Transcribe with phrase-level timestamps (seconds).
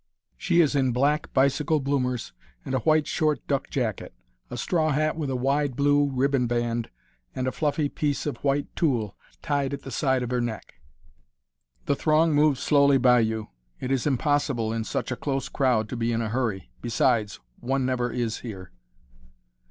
[0.35, 2.33] She is in black bicycle bloomers
[2.65, 4.15] and a white, short duck jacket
[4.49, 6.89] a straw hat with a wide blue ribbon band,
[7.35, 10.73] and a fluffy piece of white tulle tied at the side of her neck.
[11.85, 13.49] The throng moves slowly by you.
[13.79, 17.85] It is impossible, in such a close crowd, to be in a hurry; besides, one
[17.85, 18.71] never is here.